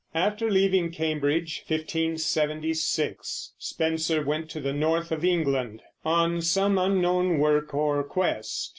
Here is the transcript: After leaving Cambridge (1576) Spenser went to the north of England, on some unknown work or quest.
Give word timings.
After 0.15 0.49
leaving 0.49 0.89
Cambridge 0.91 1.63
(1576) 1.67 3.53
Spenser 3.59 4.23
went 4.25 4.49
to 4.49 4.59
the 4.59 4.73
north 4.73 5.11
of 5.11 5.23
England, 5.23 5.83
on 6.03 6.41
some 6.41 6.79
unknown 6.79 7.37
work 7.37 7.71
or 7.75 8.03
quest. 8.03 8.69